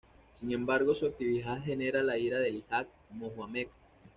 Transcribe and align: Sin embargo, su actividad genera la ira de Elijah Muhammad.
Sin 0.33 0.51
embargo, 0.51 0.95
su 0.95 1.05
actividad 1.05 1.61
genera 1.61 2.01
la 2.01 2.17
ira 2.17 2.39
de 2.39 2.49
Elijah 2.49 2.87
Muhammad. 3.11 3.67